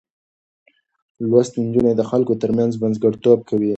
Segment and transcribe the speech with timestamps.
[1.29, 3.69] لوستې نجونې د خلکو ترمنځ منځګړتوب کوي.